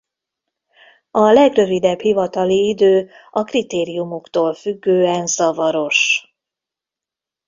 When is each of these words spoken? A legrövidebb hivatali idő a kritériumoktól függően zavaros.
A 1.11 1.19
legrövidebb 1.31 1.99
hivatali 1.99 2.67
idő 2.69 3.09
a 3.31 3.43
kritériumoktól 3.43 4.53
függően 4.53 5.27
zavaros. 5.27 6.27